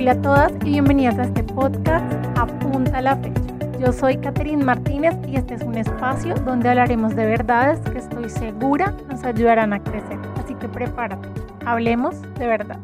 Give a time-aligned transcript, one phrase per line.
[0.00, 2.06] Hola a todas y bienvenidas a este podcast
[2.38, 3.42] Apunta la fecha.
[3.80, 8.30] Yo soy Catherine Martínez y este es un espacio donde hablaremos de verdades que estoy
[8.30, 10.16] segura nos ayudarán a crecer.
[10.36, 11.28] Así que prepárate,
[11.66, 12.78] hablemos de verdad.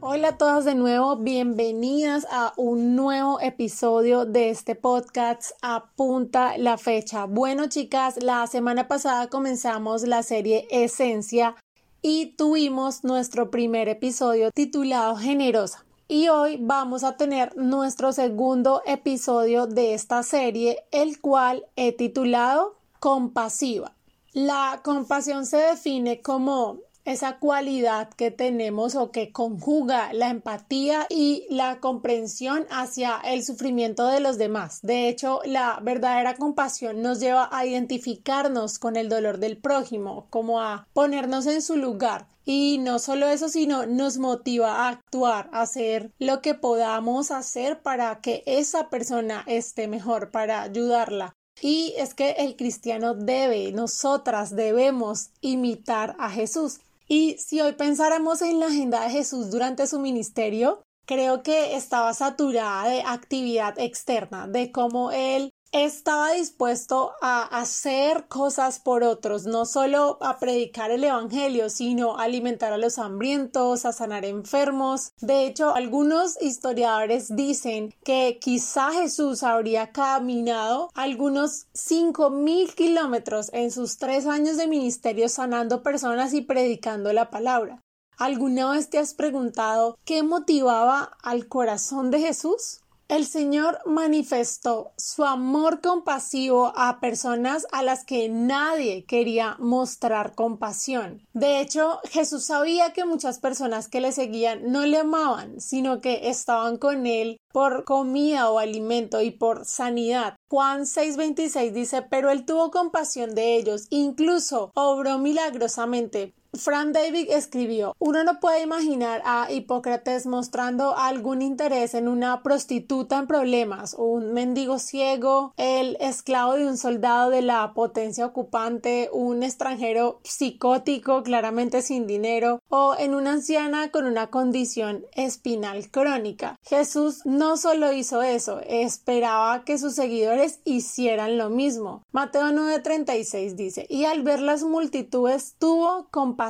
[0.00, 6.78] Hola a todas de nuevo, bienvenidas a un nuevo episodio de este podcast Apunta la
[6.78, 7.26] fecha.
[7.26, 11.56] Bueno chicas, la semana pasada comenzamos la serie Esencia
[12.02, 15.84] y tuvimos nuestro primer episodio titulado Generosa.
[16.08, 22.76] Y hoy vamos a tener nuestro segundo episodio de esta serie, el cual he titulado
[22.98, 23.94] Compasiva.
[24.32, 31.46] La compasión se define como esa cualidad que tenemos o que conjuga la empatía y
[31.50, 34.80] la comprensión hacia el sufrimiento de los demás.
[34.82, 40.60] De hecho, la verdadera compasión nos lleva a identificarnos con el dolor del prójimo, como
[40.60, 42.26] a ponernos en su lugar.
[42.44, 47.82] Y no solo eso, sino nos motiva a actuar, a hacer lo que podamos hacer
[47.82, 51.34] para que esa persona esté mejor, para ayudarla.
[51.60, 56.80] Y es que el cristiano debe, nosotras debemos imitar a Jesús.
[57.14, 62.14] Y si hoy pensáramos en la agenda de Jesús durante su ministerio, creo que estaba
[62.14, 69.64] saturada de actividad externa, de cómo él estaba dispuesto a hacer cosas por otros, no
[69.64, 75.12] solo a predicar el Evangelio, sino a alimentar a los hambrientos, a sanar enfermos.
[75.20, 83.70] De hecho, algunos historiadores dicen que quizá Jesús habría caminado algunos cinco mil kilómetros en
[83.70, 87.80] sus tres años de ministerio sanando personas y predicando la palabra.
[88.18, 92.81] ¿Alguna vez te has preguntado qué motivaba al corazón de Jesús?
[93.12, 101.20] El Señor manifestó su amor compasivo a personas a las que nadie quería mostrar compasión.
[101.34, 106.30] De hecho, Jesús sabía que muchas personas que le seguían no le amaban, sino que
[106.30, 110.36] estaban con él por comida o alimento y por sanidad.
[110.48, 117.96] Juan 6:26 dice, pero él tuvo compasión de ellos, incluso obró milagrosamente Frank David escribió,
[117.98, 124.34] uno no puede imaginar a Hipócrates mostrando algún interés en una prostituta en problemas, un
[124.34, 131.80] mendigo ciego, el esclavo de un soldado de la potencia ocupante, un extranjero psicótico claramente
[131.80, 136.58] sin dinero o en una anciana con una condición espinal crónica.
[136.64, 142.02] Jesús no solo hizo eso, esperaba que sus seguidores hicieran lo mismo.
[142.12, 146.41] Mateo 9:36 dice, y al ver las multitudes tuvo compasión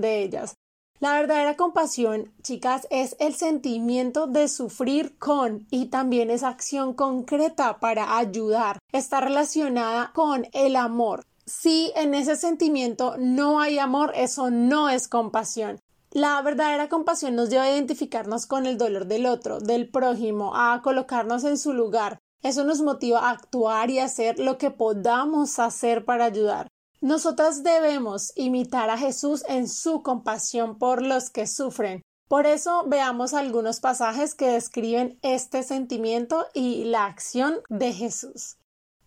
[0.00, 0.56] de ellas.
[1.00, 7.78] La verdadera compasión, chicas, es el sentimiento de sufrir con y también es acción concreta
[7.78, 8.78] para ayudar.
[8.92, 11.24] Está relacionada con el amor.
[11.46, 15.78] Si en ese sentimiento no hay amor, eso no es compasión.
[16.10, 20.82] La verdadera compasión nos lleva a identificarnos con el dolor del otro, del prójimo, a
[20.82, 22.18] colocarnos en su lugar.
[22.42, 26.68] Eso nos motiva a actuar y hacer lo que podamos hacer para ayudar.
[27.00, 32.02] Nosotras debemos imitar a Jesús en su compasión por los que sufren.
[32.28, 38.56] Por eso veamos algunos pasajes que describen este sentimiento y la acción de Jesús.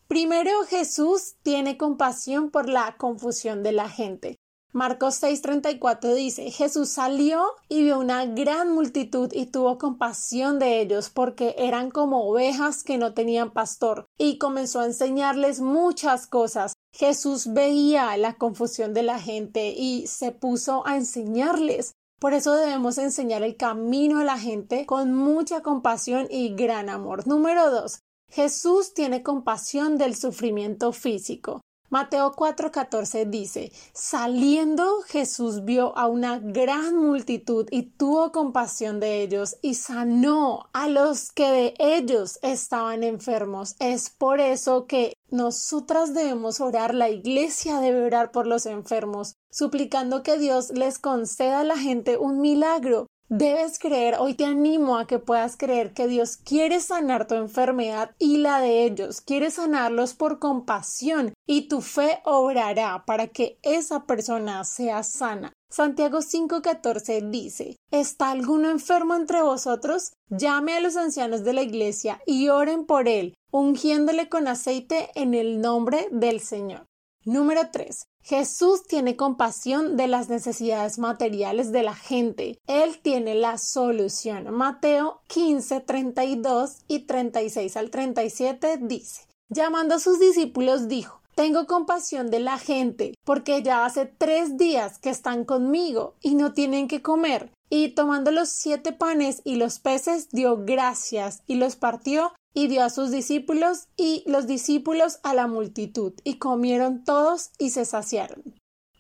[0.07, 4.37] Primero, Jesús tiene compasión por la confusión de la gente.
[4.73, 11.09] Marcos 6:34 dice, Jesús salió y vio una gran multitud y tuvo compasión de ellos
[11.09, 16.73] porque eran como ovejas que no tenían pastor y comenzó a enseñarles muchas cosas.
[16.93, 21.93] Jesús veía la confusión de la gente y se puso a enseñarles.
[22.19, 27.25] Por eso debemos enseñar el camino a la gente con mucha compasión y gran amor.
[27.27, 31.61] Número dos, Jesús tiene compasión del sufrimiento físico.
[31.91, 39.57] Mateo 4:14 dice, saliendo Jesús vio a una gran multitud y tuvo compasión de ellos
[39.61, 43.75] y sanó a los que de ellos estaban enfermos.
[43.79, 50.23] Es por eso que nosotras debemos orar, la iglesia debe orar por los enfermos, suplicando
[50.23, 53.07] que Dios les conceda a la gente un milagro.
[53.33, 58.11] Debes creer, hoy te animo a que puedas creer que Dios quiere sanar tu enfermedad
[58.19, 64.05] y la de ellos, quiere sanarlos por compasión y tu fe obrará para que esa
[64.05, 65.53] persona sea sana.
[65.69, 70.11] Santiago 5:14 dice, ¿Está alguno enfermo entre vosotros?
[70.27, 75.35] Llame a los ancianos de la iglesia y oren por él, ungiéndole con aceite en
[75.35, 76.90] el nombre del Señor.
[77.23, 78.07] Número 3.
[78.23, 82.57] Jesús tiene compasión de las necesidades materiales de la gente.
[82.65, 84.51] Él tiene la solución.
[84.51, 92.31] Mateo 15, 32 y 36 al 37 dice, llamando a sus discípulos dijo, Tengo compasión
[92.31, 97.03] de la gente, porque ya hace tres días que están conmigo y no tienen que
[97.03, 97.51] comer.
[97.69, 102.83] Y tomando los siete panes y los peces, dio gracias y los partió y dio
[102.83, 108.43] a sus discípulos y los discípulos a la multitud, y comieron todos y se saciaron.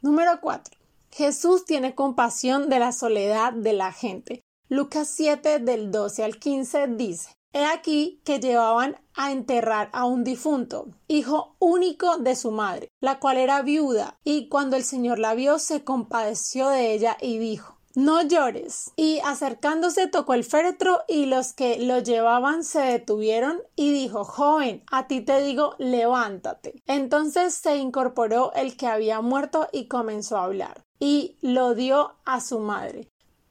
[0.01, 0.77] Número 4.
[1.11, 4.41] Jesús tiene compasión de la soledad de la gente.
[4.69, 10.23] Lucas 7 del 12 al 15 dice He aquí que llevaban a enterrar a un
[10.23, 15.33] difunto, hijo único de su madre, la cual era viuda, y cuando el Señor la
[15.35, 18.91] vio se compadeció de ella y dijo no llores.
[18.95, 24.83] Y acercándose tocó el féretro y los que lo llevaban se detuvieron y dijo Joven,
[24.91, 26.81] a ti te digo, levántate.
[26.87, 32.41] Entonces se incorporó el que había muerto y comenzó a hablar y lo dio a
[32.41, 33.09] su madre.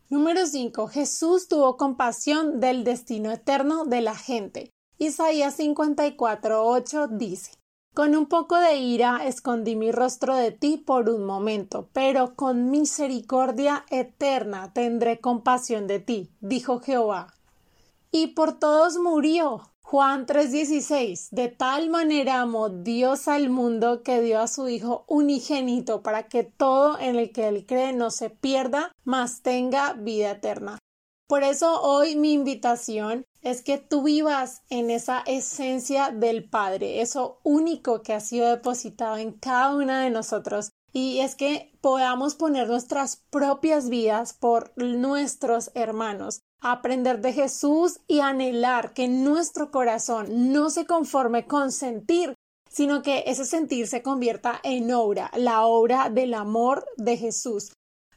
[0.08, 0.88] Número 5.
[0.88, 4.70] Jesús tuvo compasión del destino eterno de la gente.
[4.98, 7.59] Isaías 54.8 dice
[7.92, 12.70] Con un poco de ira escondí mi rostro de ti por un momento, pero con
[12.70, 17.34] misericordia eterna tendré compasión de ti, dijo Jehová.
[18.12, 24.38] Y por todos murió, Juan 3:16 De tal manera amó Dios al mundo que dio
[24.38, 28.93] a su Hijo unigénito para que todo en el que Él cree no se pierda,
[29.02, 30.78] mas tenga vida eterna.
[31.31, 37.38] Por eso hoy mi invitación es que tú vivas en esa esencia del Padre, eso
[37.44, 40.73] único que ha sido depositado en cada una de nosotros.
[40.93, 48.19] Y es que podamos poner nuestras propias vidas por nuestros hermanos, aprender de Jesús y
[48.19, 52.35] anhelar que nuestro corazón no se conforme con sentir,
[52.69, 57.71] sino que ese sentir se convierta en obra, la obra del amor de Jesús.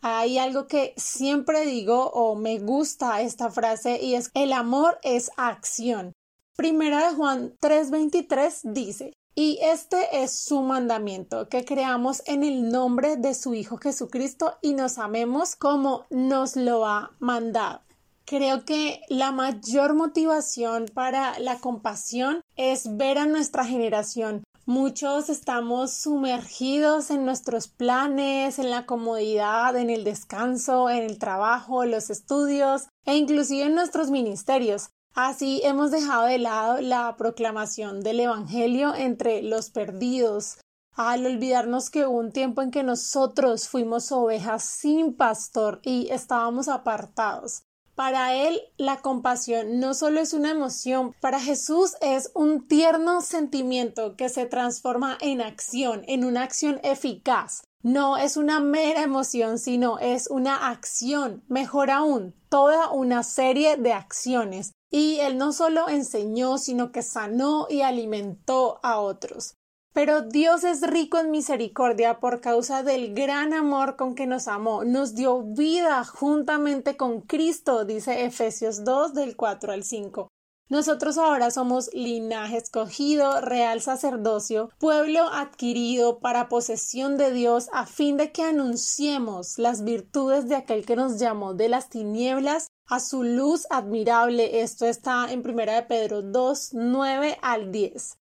[0.05, 5.31] Hay algo que siempre digo o me gusta esta frase y es el amor es
[5.37, 6.11] acción.
[6.57, 13.15] Primera de Juan 3:23 dice, y este es su mandamiento, que creamos en el nombre
[13.15, 17.79] de su Hijo Jesucristo y nos amemos como nos lo ha mandado.
[18.25, 24.42] Creo que la mayor motivación para la compasión es ver a nuestra generación.
[24.65, 31.83] Muchos estamos sumergidos en nuestros planes, en la comodidad, en el descanso, en el trabajo,
[31.83, 34.87] los estudios e inclusive en nuestros ministerios.
[35.13, 40.59] Así hemos dejado de lado la proclamación del Evangelio entre los perdidos,
[40.93, 46.69] al olvidarnos que hubo un tiempo en que nosotros fuimos ovejas sin pastor y estábamos
[46.69, 47.63] apartados.
[47.95, 54.15] Para él la compasión no solo es una emoción, para Jesús es un tierno sentimiento
[54.15, 57.61] que se transforma en acción, en una acción eficaz.
[57.83, 63.93] No es una mera emoción, sino es una acción, mejor aún, toda una serie de
[63.93, 64.71] acciones.
[64.89, 69.55] Y él no solo enseñó, sino que sanó y alimentó a otros.
[69.93, 74.83] Pero Dios es rico en misericordia por causa del gran amor con que nos amó.
[74.83, 80.29] Nos dio vida juntamente con Cristo, dice Efesios 2 del 4 al 5.
[80.67, 88.17] Nosotros ahora somos linaje escogido, real sacerdocio, pueblo adquirido para posesión de Dios a fin
[88.17, 93.21] de que anunciemos las virtudes de aquel que nos llamó de las tinieblas a su
[93.21, 94.61] luz admirable.
[94.61, 98.22] Esto está en 1 de Pedro 2, 9 al 10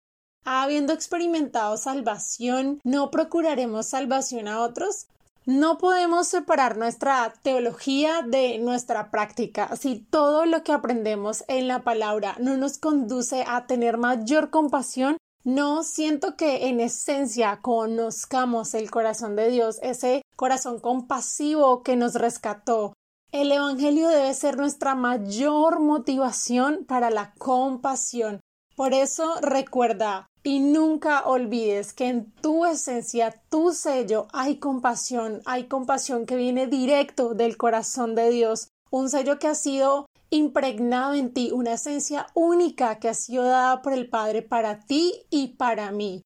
[0.46, 5.08] habiendo experimentado salvación, ¿no procuraremos salvación a otros?
[5.46, 9.76] No podemos separar nuestra teología de nuestra práctica.
[9.76, 15.18] Si todo lo que aprendemos en la palabra no nos conduce a tener mayor compasión,
[15.44, 22.16] no siento que en esencia conozcamos el corazón de Dios, ese corazón compasivo que nos
[22.16, 22.94] rescató.
[23.34, 28.40] El Evangelio debe ser nuestra mayor motivación para la compasión.
[28.78, 35.66] Por eso recuerda, y nunca olvides que en tu esencia, tu sello, hay compasión, hay
[35.66, 41.34] compasión que viene directo del corazón de Dios, un sello que ha sido impregnado en
[41.34, 45.92] ti, una esencia única que ha sido dada por el Padre para ti y para
[45.92, 46.22] mí.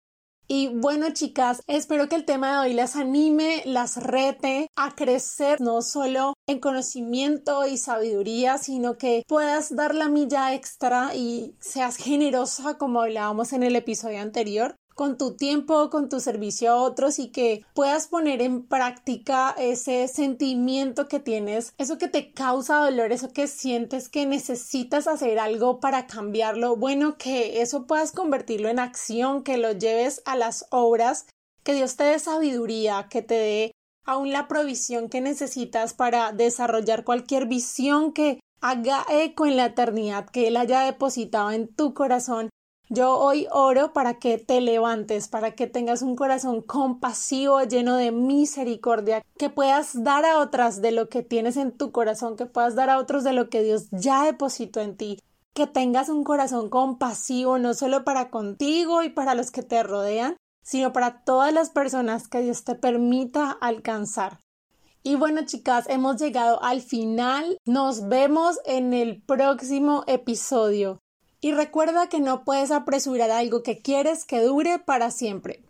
[0.50, 5.60] Y bueno, chicas, espero que el tema de hoy las anime, las rete a crecer
[5.60, 11.98] no solo en conocimiento y sabiduría, sino que puedas dar la milla extra y seas
[11.98, 17.20] generosa como hablábamos en el episodio anterior con tu tiempo, con tu servicio a otros
[17.20, 23.12] y que puedas poner en práctica ese sentimiento que tienes, eso que te causa dolor,
[23.12, 28.80] eso que sientes que necesitas hacer algo para cambiarlo, bueno, que eso puedas convertirlo en
[28.80, 31.28] acción, que lo lleves a las obras,
[31.64, 33.72] que Dios te dé sabiduría, que te dé
[34.04, 40.28] aún la provisión que necesitas para desarrollar cualquier visión que haga eco en la eternidad
[40.28, 42.50] que Él haya depositado en tu corazón
[42.90, 48.14] Yo hoy oro para que te levantes, para que tengas un corazón compasivo, lleno de
[48.14, 52.76] misericordia, que puedas dar a otras de lo que tienes en tu corazón, que puedas
[52.76, 55.20] dar a otros de lo que Dios ya depositó en ti,
[55.54, 60.38] que tengas un corazón compasivo no solo para contigo y para los que te rodean,
[60.64, 64.40] sino para todas las personas que Dios te permita alcanzar.
[65.04, 67.58] Y bueno, chicas, hemos llegado al final.
[67.66, 71.02] Nos vemos en el próximo episodio.
[71.40, 75.67] Y recuerda que no puedes apresurar algo que quieres que dure para siempre.